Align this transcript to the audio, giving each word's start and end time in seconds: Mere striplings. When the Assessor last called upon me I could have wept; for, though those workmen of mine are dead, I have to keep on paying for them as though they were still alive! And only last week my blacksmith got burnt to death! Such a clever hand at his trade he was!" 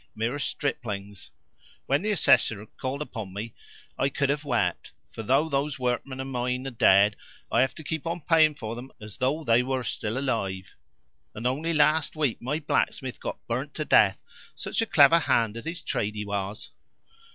Mere 0.15 0.39
striplings. 0.39 1.29
When 1.85 2.01
the 2.01 2.09
Assessor 2.09 2.57
last 2.57 2.75
called 2.77 3.03
upon 3.03 3.35
me 3.35 3.53
I 3.99 4.09
could 4.09 4.31
have 4.31 4.43
wept; 4.43 4.93
for, 5.11 5.21
though 5.21 5.47
those 5.47 5.77
workmen 5.77 6.19
of 6.19 6.25
mine 6.25 6.65
are 6.65 6.71
dead, 6.71 7.15
I 7.51 7.61
have 7.61 7.75
to 7.75 7.83
keep 7.83 8.07
on 8.07 8.21
paying 8.21 8.55
for 8.55 8.73
them 8.75 8.91
as 8.99 9.17
though 9.17 9.43
they 9.43 9.61
were 9.61 9.83
still 9.83 10.17
alive! 10.17 10.73
And 11.35 11.45
only 11.45 11.75
last 11.75 12.15
week 12.15 12.41
my 12.41 12.59
blacksmith 12.59 13.19
got 13.19 13.45
burnt 13.47 13.75
to 13.75 13.85
death! 13.85 14.17
Such 14.55 14.81
a 14.81 14.87
clever 14.87 15.19
hand 15.19 15.55
at 15.55 15.65
his 15.65 15.83
trade 15.83 16.15
he 16.15 16.25
was!" 16.25 16.71